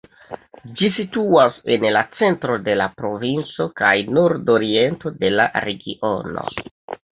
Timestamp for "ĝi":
0.77-0.87